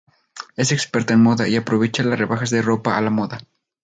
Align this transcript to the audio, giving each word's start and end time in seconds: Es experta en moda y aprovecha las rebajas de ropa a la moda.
Es 0.57 0.71
experta 0.71 1.13
en 1.13 1.21
moda 1.21 1.47
y 1.47 1.55
aprovecha 1.55 2.01
las 2.01 2.17
rebajas 2.17 2.49
de 2.49 2.63
ropa 2.63 2.97
a 2.97 3.01
la 3.01 3.11
moda. 3.11 3.37